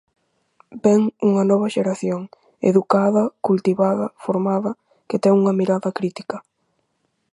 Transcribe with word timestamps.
Vén 0.83 1.01
unha 1.29 1.43
nova 1.51 1.67
xeración, 1.75 2.21
educada, 2.71 3.23
cultivada, 3.47 4.07
formada, 4.25 4.71
que 5.09 5.17
ten 5.23 5.33
unha 5.41 5.57
mirada 5.59 5.95
crítica. 5.97 6.37